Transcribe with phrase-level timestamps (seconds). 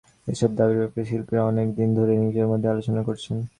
[0.27, 3.37] এসব দাবির ব্যাপারে শিল্পীরা অনেক দিন ধরেই নিজেদের মধ্যে আলোচনা করেছেন।